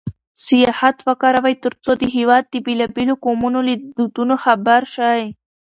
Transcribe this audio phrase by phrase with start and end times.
[0.45, 5.21] سیاحت وکاروئ ترڅو د هېواد د بېلابېلو قومونو له دودونو خبر شئ.